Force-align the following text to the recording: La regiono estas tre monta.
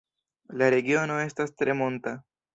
La 0.61 0.69
regiono 0.75 1.19
estas 1.27 1.55
tre 1.61 1.77
monta. 1.85 2.17